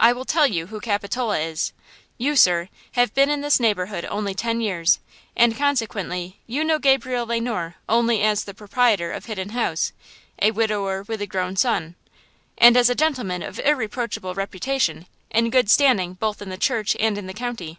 [0.00, 1.72] I will tell you who Capitola is.
[2.18, 4.98] You, sir, have been in this neighborhood only ten years,
[5.36, 9.92] and, consequently, you know Gabriel Le Noir only as the proprietor of Hidden House,
[10.42, 11.94] a widower with a grown son–"
[12.58, 17.16] "And as a gentleman of irreproachable reputation, in good standing both in the church and
[17.16, 17.78] in the county."